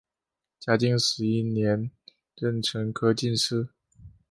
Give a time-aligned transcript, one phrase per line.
[0.59, 1.91] 嘉靖十一年
[2.37, 3.69] 壬辰科进士。